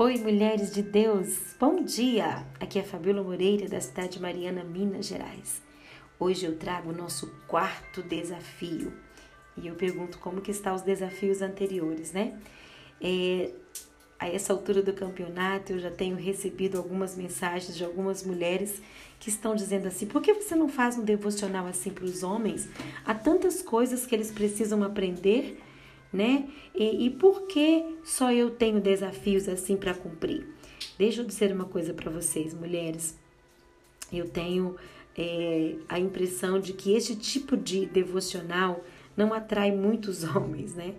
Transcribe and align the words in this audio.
Oi, 0.00 0.16
mulheres 0.18 0.72
de 0.72 0.80
Deus, 0.80 1.56
bom 1.58 1.82
dia! 1.82 2.46
Aqui 2.60 2.78
é 2.78 2.84
Fabíola 2.84 3.20
Moreira, 3.20 3.66
da 3.66 3.80
cidade 3.80 4.10
de 4.10 4.22
Mariana, 4.22 4.62
Minas 4.62 5.06
Gerais. 5.06 5.60
Hoje 6.20 6.46
eu 6.46 6.56
trago 6.56 6.90
o 6.90 6.96
nosso 6.96 7.26
quarto 7.48 8.00
desafio 8.00 8.92
e 9.56 9.66
eu 9.66 9.74
pergunto 9.74 10.20
como 10.20 10.40
que 10.40 10.52
estão 10.52 10.76
os 10.76 10.82
desafios 10.82 11.42
anteriores, 11.42 12.12
né? 12.12 12.38
É, 13.00 13.50
a 14.20 14.28
essa 14.28 14.52
altura 14.52 14.82
do 14.82 14.92
campeonato 14.92 15.72
eu 15.72 15.80
já 15.80 15.90
tenho 15.90 16.14
recebido 16.14 16.78
algumas 16.78 17.16
mensagens 17.16 17.76
de 17.76 17.84
algumas 17.84 18.22
mulheres 18.22 18.80
que 19.18 19.28
estão 19.28 19.56
dizendo 19.56 19.88
assim: 19.88 20.06
por 20.06 20.22
que 20.22 20.32
você 20.32 20.54
não 20.54 20.68
faz 20.68 20.96
um 20.96 21.02
devocional 21.02 21.66
assim 21.66 21.90
para 21.90 22.04
os 22.04 22.22
homens? 22.22 22.68
Há 23.04 23.14
tantas 23.14 23.62
coisas 23.62 24.06
que 24.06 24.14
eles 24.14 24.30
precisam 24.30 24.84
aprender 24.84 25.60
né? 26.12 26.48
E, 26.74 27.06
e 27.06 27.10
por 27.10 27.42
que 27.46 27.98
só 28.04 28.32
eu 28.32 28.50
tenho 28.50 28.80
desafios 28.80 29.48
assim 29.48 29.76
para 29.76 29.94
cumprir? 29.94 30.46
Deixa 30.98 31.20
eu 31.20 31.26
dizer 31.26 31.52
uma 31.52 31.64
coisa 31.64 31.92
para 31.92 32.10
vocês, 32.10 32.54
mulheres. 32.54 33.16
Eu 34.12 34.28
tenho 34.28 34.76
é, 35.16 35.74
a 35.88 35.98
impressão 35.98 36.58
de 36.58 36.72
que 36.72 36.92
este 36.94 37.16
tipo 37.16 37.56
de 37.56 37.86
devocional 37.86 38.84
não 39.16 39.32
atrai 39.32 39.70
muitos 39.72 40.24
homens, 40.34 40.74
né? 40.74 40.94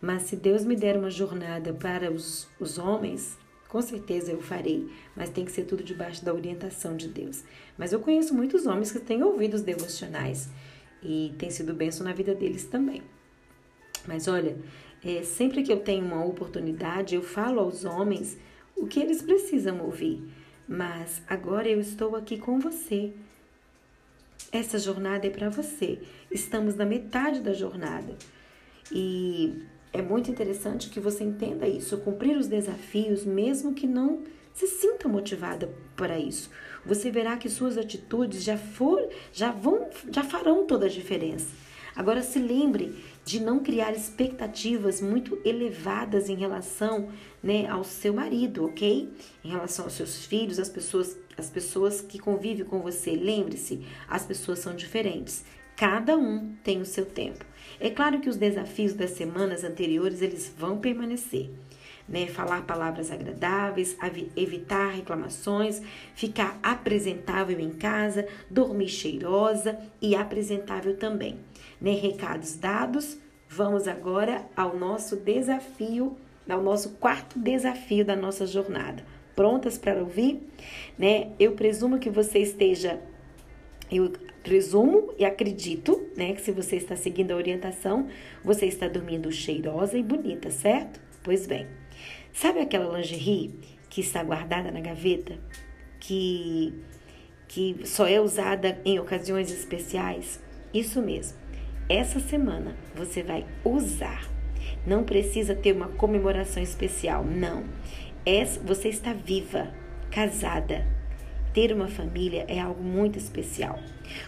Mas 0.00 0.22
se 0.22 0.36
Deus 0.36 0.64
me 0.64 0.76
der 0.76 0.96
uma 0.96 1.10
jornada 1.10 1.72
para 1.72 2.10
os, 2.10 2.46
os 2.60 2.78
homens, 2.78 3.38
com 3.68 3.80
certeza 3.80 4.30
eu 4.30 4.40
farei, 4.40 4.88
mas 5.16 5.30
tem 5.30 5.44
que 5.44 5.50
ser 5.50 5.64
tudo 5.64 5.82
debaixo 5.82 6.24
da 6.24 6.32
orientação 6.32 6.96
de 6.96 7.08
Deus. 7.08 7.42
Mas 7.76 7.92
eu 7.92 7.98
conheço 7.98 8.34
muitos 8.34 8.66
homens 8.66 8.92
que 8.92 9.00
têm 9.00 9.22
ouvido 9.22 9.54
os 9.54 9.62
devocionais 9.62 10.48
e 11.02 11.34
tem 11.38 11.50
sido 11.50 11.74
benção 11.74 12.04
na 12.04 12.12
vida 12.12 12.34
deles 12.34 12.64
também. 12.64 13.02
Mas 14.06 14.28
olha, 14.28 14.56
é, 15.04 15.22
sempre 15.22 15.62
que 15.62 15.72
eu 15.72 15.80
tenho 15.80 16.04
uma 16.04 16.24
oportunidade, 16.24 17.14
eu 17.14 17.22
falo 17.22 17.60
aos 17.60 17.84
homens 17.84 18.38
o 18.76 18.86
que 18.86 19.00
eles 19.00 19.22
precisam 19.22 19.80
ouvir. 19.84 20.22
Mas 20.66 21.22
agora 21.28 21.68
eu 21.68 21.78
estou 21.78 22.16
aqui 22.16 22.38
com 22.38 22.58
você. 22.58 23.12
Essa 24.50 24.78
jornada 24.78 25.26
é 25.26 25.30
para 25.30 25.48
você. 25.48 26.00
Estamos 26.30 26.74
na 26.74 26.84
metade 26.84 27.40
da 27.40 27.52
jornada. 27.52 28.16
E 28.90 29.62
é 29.92 30.02
muito 30.02 30.30
interessante 30.30 30.90
que 30.90 31.00
você 31.00 31.22
entenda 31.22 31.68
isso, 31.68 31.98
cumprir 31.98 32.36
os 32.36 32.46
desafios, 32.46 33.24
mesmo 33.24 33.74
que 33.74 33.86
não 33.86 34.22
se 34.52 34.66
sinta 34.66 35.08
motivada 35.08 35.68
para 35.96 36.18
isso. 36.18 36.50
Você 36.86 37.10
verá 37.10 37.36
que 37.36 37.48
suas 37.48 37.76
atitudes 37.76 38.42
já 38.42 38.56
for, 38.56 39.08
já 39.32 39.50
vão, 39.50 39.88
já 40.10 40.22
farão 40.22 40.66
toda 40.66 40.86
a 40.86 40.88
diferença. 40.88 41.46
Agora 41.96 42.22
se 42.22 42.38
lembre 42.38 42.94
de 43.24 43.40
não 43.40 43.60
criar 43.60 43.92
expectativas 43.92 45.00
muito 45.00 45.38
elevadas 45.44 46.28
em 46.28 46.34
relação 46.34 47.08
né, 47.42 47.66
ao 47.68 47.84
seu 47.84 48.12
marido, 48.12 48.66
ok? 48.66 49.08
Em 49.44 49.50
relação 49.50 49.84
aos 49.84 49.94
seus 49.94 50.26
filhos, 50.26 50.58
as 50.58 50.68
pessoas, 50.68 51.16
as 51.38 51.48
pessoas 51.48 52.00
que 52.00 52.18
convivem 52.18 52.64
com 52.64 52.80
você. 52.80 53.12
Lembre-se, 53.12 53.84
as 54.08 54.24
pessoas 54.24 54.58
são 54.58 54.74
diferentes. 54.74 55.44
Cada 55.76 56.16
um 56.16 56.54
tem 56.62 56.80
o 56.80 56.86
seu 56.86 57.06
tempo. 57.06 57.44
É 57.80 57.90
claro 57.90 58.20
que 58.20 58.28
os 58.28 58.36
desafios 58.36 58.92
das 58.92 59.10
semanas 59.10 59.64
anteriores 59.64 60.22
eles 60.22 60.52
vão 60.56 60.78
permanecer. 60.78 61.50
Né, 62.06 62.26
falar 62.26 62.66
palavras 62.66 63.10
agradáveis, 63.10 63.96
evitar 64.36 64.90
reclamações, 64.90 65.80
ficar 66.14 66.58
apresentável 66.62 67.58
em 67.58 67.70
casa, 67.70 68.28
dormir 68.50 68.88
cheirosa 68.88 69.78
e 70.02 70.14
apresentável 70.14 70.98
também 70.98 71.38
né, 71.84 71.92
recados 71.92 72.56
dados, 72.56 73.18
vamos 73.48 73.86
agora 73.86 74.46
ao 74.56 74.76
nosso 74.76 75.16
desafio, 75.16 76.16
ao 76.48 76.62
nosso 76.62 76.90
quarto 76.94 77.38
desafio 77.38 78.04
da 78.04 78.16
nossa 78.16 78.46
jornada. 78.46 79.04
Prontas 79.36 79.76
para 79.76 80.00
ouvir? 80.00 80.40
Né? 80.98 81.32
Eu 81.38 81.52
presumo 81.52 81.98
que 81.98 82.08
você 82.08 82.38
esteja 82.38 83.00
eu 83.92 84.10
presumo 84.42 85.12
e 85.18 85.24
acredito, 85.26 86.08
né, 86.16 86.32
que 86.32 86.40
se 86.40 86.50
você 86.50 86.76
está 86.76 86.96
seguindo 86.96 87.32
a 87.32 87.36
orientação, 87.36 88.08
você 88.42 88.66
está 88.66 88.88
dormindo 88.88 89.30
cheirosa 89.30 89.96
e 89.98 90.02
bonita, 90.02 90.50
certo? 90.50 91.00
Pois 91.22 91.46
bem. 91.46 91.66
Sabe 92.34 92.58
aquela 92.58 92.98
lingerie 92.98 93.54
que 93.88 94.00
está 94.00 94.20
guardada 94.24 94.72
na 94.72 94.80
gaveta, 94.80 95.38
que 96.00 96.74
que 97.46 97.76
só 97.84 98.08
é 98.08 98.20
usada 98.20 98.80
em 98.84 98.98
ocasiões 98.98 99.52
especiais? 99.52 100.42
Isso 100.72 101.00
mesmo. 101.00 101.38
Essa 101.88 102.18
semana 102.18 102.76
você 102.92 103.22
vai 103.22 103.46
usar. 103.64 104.28
Não 104.84 105.04
precisa 105.04 105.54
ter 105.54 105.72
uma 105.72 105.86
comemoração 105.90 106.60
especial, 106.60 107.24
não. 107.24 107.64
você 108.64 108.88
está 108.88 109.12
viva, 109.12 109.72
casada. 110.10 110.84
Ter 111.52 111.72
uma 111.72 111.86
família 111.86 112.44
é 112.48 112.58
algo 112.58 112.82
muito 112.82 113.16
especial. 113.16 113.78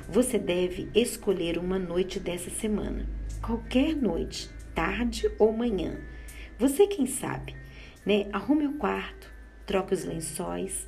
Você 0.08 0.38
deve 0.38 0.88
escolher 0.94 1.58
uma 1.58 1.80
noite 1.80 2.20
dessa 2.20 2.50
semana, 2.50 3.04
qualquer 3.42 3.96
noite, 3.96 4.48
tarde 4.76 5.28
ou 5.40 5.52
manhã. 5.52 5.98
Você 6.56 6.86
quem 6.86 7.06
sabe, 7.06 7.56
né? 8.06 8.28
Arrume 8.32 8.66
o 8.66 8.74
quarto, 8.74 9.30
troque 9.66 9.92
os 9.92 10.04
lençóis, 10.04 10.86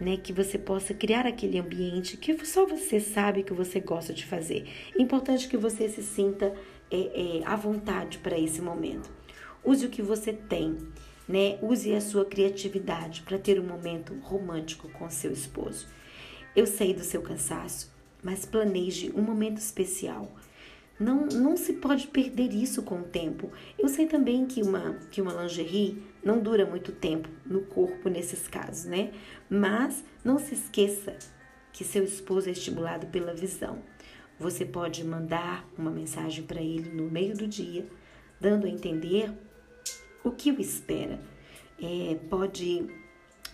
né, 0.00 0.16
que 0.16 0.32
você 0.32 0.58
possa 0.58 0.94
criar 0.94 1.26
aquele 1.26 1.58
ambiente 1.58 2.16
que 2.16 2.34
só 2.46 2.66
você 2.66 2.98
sabe 2.98 3.42
que 3.42 3.52
você 3.52 3.80
gosta 3.80 4.14
de 4.14 4.24
fazer. 4.24 4.66
Importante 4.98 5.46
que 5.46 5.58
você 5.58 5.88
se 5.88 6.02
sinta 6.02 6.54
é, 6.90 7.40
é, 7.40 7.46
à 7.46 7.54
vontade 7.54 8.18
para 8.18 8.38
esse 8.38 8.62
momento. 8.62 9.10
Use 9.62 9.84
o 9.84 9.90
que 9.90 10.00
você 10.00 10.32
tem, 10.32 10.78
né? 11.28 11.58
Use 11.60 11.94
a 11.94 12.00
sua 12.00 12.24
criatividade 12.24 13.20
para 13.22 13.38
ter 13.38 13.60
um 13.60 13.66
momento 13.66 14.14
romântico 14.22 14.88
com 14.88 15.08
seu 15.10 15.32
esposo. 15.32 15.86
Eu 16.56 16.66
sei 16.66 16.94
do 16.94 17.04
seu 17.04 17.20
cansaço, 17.20 17.94
mas 18.22 18.46
planeje 18.46 19.12
um 19.14 19.20
momento 19.20 19.58
especial. 19.58 20.32
Não, 21.00 21.24
não 21.24 21.56
se 21.56 21.72
pode 21.72 22.08
perder 22.08 22.52
isso 22.52 22.82
com 22.82 23.00
o 23.00 23.04
tempo. 23.04 23.50
Eu 23.78 23.88
sei 23.88 24.06
também 24.06 24.44
que 24.44 24.62
uma, 24.62 24.98
que 25.10 25.22
uma 25.22 25.32
lingerie 25.32 26.02
não 26.22 26.38
dura 26.38 26.66
muito 26.66 26.92
tempo 26.92 27.26
no 27.46 27.62
corpo 27.62 28.10
nesses 28.10 28.46
casos, 28.46 28.84
né? 28.84 29.10
Mas 29.48 30.04
não 30.22 30.38
se 30.38 30.52
esqueça 30.52 31.16
que 31.72 31.84
seu 31.84 32.04
esposo 32.04 32.50
é 32.50 32.52
estimulado 32.52 33.06
pela 33.06 33.32
visão. 33.32 33.78
Você 34.38 34.66
pode 34.66 35.02
mandar 35.02 35.66
uma 35.78 35.90
mensagem 35.90 36.44
para 36.44 36.60
ele 36.60 36.90
no 36.90 37.10
meio 37.10 37.34
do 37.34 37.46
dia, 37.46 37.86
dando 38.38 38.66
a 38.66 38.70
entender 38.70 39.32
o 40.22 40.30
que 40.30 40.50
o 40.52 40.60
espera. 40.60 41.18
É, 41.82 42.18
pode 42.28 42.86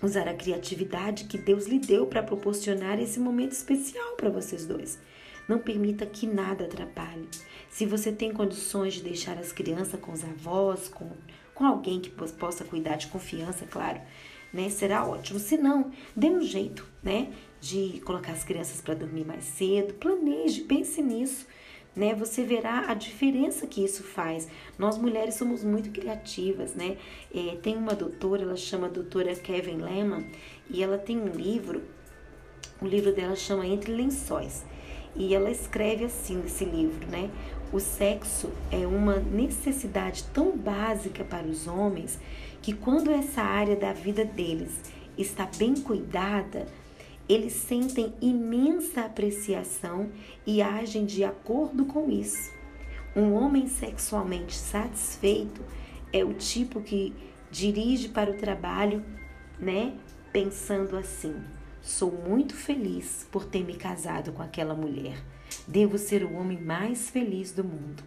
usar 0.03 0.27
a 0.27 0.35
criatividade 0.35 1.25
que 1.25 1.39
Deus 1.39 1.67
lhe 1.67 1.79
deu 1.79 2.09
para 2.09 2.25
proporcionar 2.25 3.01
esse 3.01 3.21
momento 3.21 3.53
especial 3.53 4.17
para 4.17 4.31
vocês 4.31 4.67
dois. 4.67 4.99
Não 5.49 5.59
permita 5.59 6.05
que 6.05 6.27
nada 6.27 6.65
atrapalhe. 6.65 7.29
Se 7.71 7.87
você 7.87 8.11
tem 8.11 8.33
condições 8.33 8.95
de 8.95 9.03
deixar 9.03 9.39
as 9.39 9.53
crianças 9.53 10.01
com 10.01 10.13
os 10.13 10.25
avós, 10.25 10.89
com, 10.89 11.11
com 11.55 11.65
alguém 11.65 12.01
que 12.01 12.11
possa 12.11 12.65
cuidar 12.65 12.97
de 12.97 13.07
confiança, 13.07 13.67
claro, 13.67 14.01
né? 14.53 14.69
Será 14.71 15.07
ótimo. 15.07 15.39
Se 15.39 15.57
não, 15.57 15.91
dê 16.17 16.29
um 16.29 16.41
jeito, 16.41 16.87
né? 17.03 17.33
De 17.61 18.01
colocar 18.05 18.33
as 18.33 18.45
crianças 18.45 18.81
para 18.81 18.95
dormir 18.95 19.25
mais 19.25 19.45
cedo. 19.45 19.95
Planeje, 19.95 20.63
pense 20.63 21.03
nisso. 21.03 21.47
Né, 21.95 22.15
você 22.15 22.45
verá 22.45 22.91
a 22.91 22.95
diferença 22.95 23.67
que 23.67 23.83
isso 23.83 24.03
faz. 24.03 24.47
Nós 24.79 24.99
mulheres 24.99 25.35
somos 25.37 25.65
muito 25.65 25.89
criativas, 25.89 26.75
né? 26.75 26.99
É, 27.35 27.57
tem 27.57 27.75
uma 27.75 27.95
doutora, 27.95 28.43
ela 28.43 28.55
chama 28.55 28.87
doutora 28.87 29.35
Kevin 29.35 29.79
Lehman, 29.79 30.31
e 30.69 30.83
ela 30.83 30.99
tem 30.99 31.19
um 31.19 31.29
livro, 31.29 31.83
o 32.83 32.87
livro 32.87 33.15
dela 33.15 33.35
chama 33.35 33.67
Entre 33.67 33.91
Lençóis. 33.91 34.63
E 35.17 35.35
ela 35.35 35.51
escreve 35.51 36.05
assim 36.05 36.37
nesse 36.37 36.65
livro, 36.65 37.07
né? 37.07 37.31
O 37.73 37.81
sexo 37.81 38.51
é 38.71 38.87
uma 38.87 39.17
necessidade 39.17 40.25
tão 40.33 40.57
básica 40.57 41.25
para 41.25 41.47
os 41.47 41.67
homens 41.67 42.19
que 42.63 42.73
quando 42.73 43.11
essa 43.11 43.43
área 43.43 43.77
da 43.77 43.93
vida 43.93 44.25
deles 44.25 44.71
está 45.17 45.49
bem 45.59 45.75
cuidada, 45.75 46.67
eles 47.29 47.55
sentem 47.55 48.15
imensa 48.21 49.03
apreciação 49.03 50.11
e 50.47 50.63
agem 50.63 51.05
de 51.05 51.25
acordo 51.25 51.85
com 51.87 52.11
isso. 52.11 52.53
Um 53.17 53.33
homem 53.33 53.67
sexualmente 53.67 54.55
satisfeito 54.55 55.63
é 56.13 56.23
o 56.25 56.35
tipo 56.35 56.81
que 56.81 57.13
dirige 57.51 58.09
para 58.09 58.31
o 58.31 58.37
trabalho, 58.37 59.03
né, 59.59 59.95
pensando 60.33 60.97
assim: 60.97 61.35
Sou 61.87 62.11
muito 62.11 62.53
feliz 62.53 63.29
por 63.31 63.45
ter 63.45 63.65
me 63.65 63.77
casado 63.77 64.33
com 64.33 64.43
aquela 64.43 64.75
mulher. 64.75 65.23
Devo 65.69 65.97
ser 65.97 66.25
o 66.25 66.35
homem 66.35 66.61
mais 66.61 67.09
feliz 67.09 67.53
do 67.53 67.63
mundo. 67.63 68.03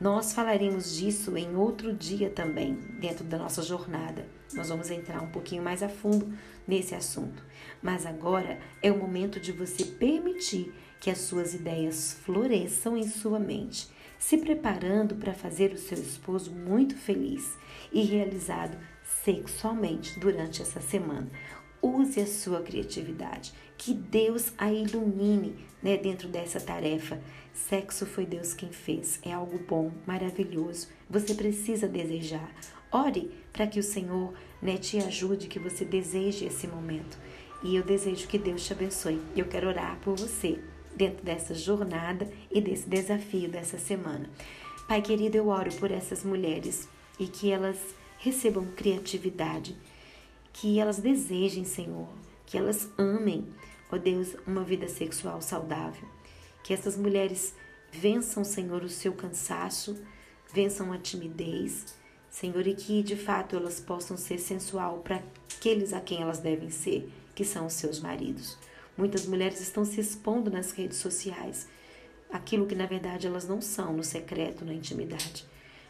Nós 0.00 0.32
falaremos 0.32 0.94
disso 0.96 1.36
em 1.36 1.56
outro 1.56 1.92
dia 1.92 2.30
também, 2.30 2.74
dentro 3.00 3.24
da 3.24 3.36
nossa 3.36 3.62
jornada. 3.62 4.28
Nós 4.54 4.68
vamos 4.68 4.92
entrar 4.92 5.20
um 5.24 5.30
pouquinho 5.32 5.60
mais 5.60 5.82
a 5.82 5.88
fundo 5.88 6.32
nesse 6.68 6.94
assunto. 6.94 7.44
Mas 7.82 8.06
agora 8.06 8.60
é 8.80 8.92
o 8.92 8.98
momento 8.98 9.40
de 9.40 9.50
você 9.50 9.84
permitir 9.84 10.72
que 11.00 11.10
as 11.10 11.18
suas 11.18 11.52
ideias 11.52 12.16
floresçam 12.22 12.96
em 12.96 13.08
sua 13.08 13.40
mente, 13.40 13.90
se 14.20 14.38
preparando 14.38 15.16
para 15.16 15.34
fazer 15.34 15.72
o 15.72 15.78
seu 15.78 15.98
esposo 15.98 16.52
muito 16.52 16.94
feliz 16.94 17.58
e 17.92 18.02
realizado 18.02 18.78
sexualmente 19.24 20.18
durante 20.20 20.62
essa 20.62 20.80
semana. 20.80 21.28
Use 21.82 22.20
a 22.20 22.26
sua 22.26 22.60
criatividade, 22.60 23.52
que 23.78 23.94
Deus 23.94 24.52
a 24.58 24.72
ilumine 24.72 25.54
né, 25.82 25.96
dentro 25.96 26.28
dessa 26.28 26.60
tarefa. 26.60 27.20
Sexo 27.54 28.04
foi 28.06 28.26
Deus 28.26 28.54
quem 28.54 28.70
fez, 28.70 29.18
é 29.22 29.32
algo 29.32 29.58
bom, 29.66 29.90
maravilhoso. 30.06 30.88
Você 31.08 31.34
precisa 31.34 31.88
desejar. 31.88 32.50
Ore 32.92 33.30
para 33.52 33.66
que 33.66 33.78
o 33.78 33.82
Senhor 33.82 34.34
né, 34.60 34.76
te 34.76 34.98
ajude, 34.98 35.46
que 35.48 35.58
você 35.58 35.84
deseje 35.84 36.44
esse 36.44 36.66
momento. 36.66 37.18
E 37.62 37.76
eu 37.76 37.82
desejo 37.82 38.26
que 38.26 38.38
Deus 38.38 38.64
te 38.66 38.72
abençoe. 38.72 39.20
Eu 39.36 39.46
quero 39.46 39.68
orar 39.68 39.98
por 40.00 40.16
você 40.16 40.58
dentro 40.96 41.24
dessa 41.24 41.54
jornada 41.54 42.30
e 42.50 42.60
desse 42.60 42.88
desafio 42.88 43.48
dessa 43.48 43.78
semana. 43.78 44.28
Pai 44.88 45.00
querido, 45.02 45.36
eu 45.36 45.48
oro 45.48 45.72
por 45.74 45.90
essas 45.90 46.24
mulheres 46.24 46.88
e 47.18 47.26
que 47.26 47.50
elas 47.50 47.78
recebam 48.18 48.66
criatividade, 48.76 49.76
que 50.52 50.78
elas 50.78 50.98
desejem, 50.98 51.64
Senhor, 51.64 52.08
que 52.46 52.58
elas 52.58 52.88
amem, 52.98 53.46
ó 53.90 53.96
Deus, 53.96 54.34
uma 54.46 54.64
vida 54.64 54.88
sexual 54.88 55.40
saudável. 55.40 56.08
Que 56.62 56.74
essas 56.74 56.96
mulheres 56.96 57.54
vençam, 57.92 58.44
Senhor, 58.44 58.82
o 58.82 58.88
seu 58.88 59.12
cansaço, 59.12 59.98
vençam 60.52 60.92
a 60.92 60.98
timidez, 60.98 61.86
Senhor, 62.28 62.66
e 62.66 62.74
que 62.74 63.02
de 63.02 63.16
fato 63.16 63.56
elas 63.56 63.80
possam 63.80 64.16
ser 64.16 64.38
sensual 64.38 64.98
para 64.98 65.22
aqueles 65.56 65.92
a 65.92 66.00
quem 66.00 66.22
elas 66.22 66.38
devem 66.38 66.70
ser, 66.70 67.10
que 67.34 67.44
são 67.44 67.66
os 67.66 67.74
seus 67.74 68.00
maridos. 68.00 68.56
Muitas 68.96 69.26
mulheres 69.26 69.60
estão 69.60 69.84
se 69.84 70.00
expondo 70.00 70.50
nas 70.50 70.72
redes 70.72 70.98
sociais, 70.98 71.68
aquilo 72.30 72.66
que 72.66 72.74
na 72.74 72.86
verdade 72.86 73.26
elas 73.26 73.48
não 73.48 73.60
são, 73.60 73.92
no 73.92 74.04
secreto, 74.04 74.64
na 74.64 74.74
intimidade. 74.74 75.44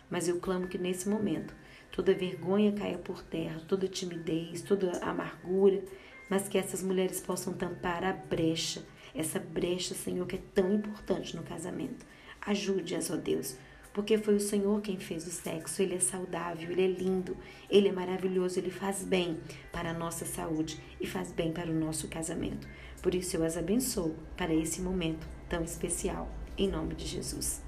Mas 0.09 0.29
eu 0.29 0.41
clamo 0.41 0.67
que 0.67 0.79
nesse 0.79 1.09
momento 1.09 1.55
toda 1.93 2.15
vergonha 2.15 2.73
caia 2.73 2.99
por 2.99 3.23
terra, 3.23 3.61
toda 3.67 3.89
timidez, 3.89 4.63
toda 4.63 4.99
amargura, 5.05 5.83
mas 6.29 6.49
que 6.49 6.59
essas 6.59 6.83
mulheres 6.83 7.21
possam 7.21 7.53
tampar 7.53 8.05
a 8.05 8.13
brecha, 8.13 8.85
essa 9.15 9.39
brecha, 9.39 9.95
Senhor, 9.95 10.27
que 10.27 10.37
é 10.37 10.43
tão 10.55 10.73
importante 10.73 11.37
no 11.37 11.43
casamento. 11.43 12.07
Ajude-as, 12.41 13.11
ó 13.11 13.17
Deus, 13.17 13.57
porque 13.93 14.17
foi 14.17 14.37
o 14.37 14.41
Senhor 14.41 14.81
quem 14.81 14.99
fez 14.99 15.27
o 15.27 15.31
sexo. 15.31 15.83
Ele 15.83 15.97
é 15.97 16.01
saudável, 16.01 16.71
ele 16.71 16.85
é 16.85 16.87
lindo, 16.87 17.37
ele 17.69 17.89
é 17.89 17.93
maravilhoso, 17.93 18.59
ele 18.59 18.71
faz 18.71 19.03
bem 19.05 19.39
para 19.73 19.91
a 19.91 19.95
nossa 19.95 20.25
saúde 20.25 20.81
e 21.01 21.07
faz 21.07 21.33
bem 21.33 21.53
para 21.53 21.71
o 21.71 21.75
nosso 21.75 22.09
casamento. 22.09 22.69
Por 23.03 23.15
isso 23.15 23.37
eu 23.37 23.45
as 23.45 23.57
abençoo 23.57 24.15
para 24.37 24.55
esse 24.55 24.81
momento 24.81 25.27
tão 25.49 25.65
especial, 25.65 26.31
em 26.57 26.69
nome 26.69 26.95
de 26.95 27.07
Jesus. 27.07 27.63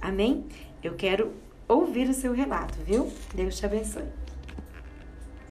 Amém? 0.00 0.46
Eu 0.82 0.94
quero 0.94 1.34
ouvir 1.68 2.08
o 2.08 2.14
seu 2.14 2.32
relato, 2.32 2.74
viu? 2.84 3.12
Deus 3.34 3.56
te 3.58 3.66
abençoe. 3.66 4.04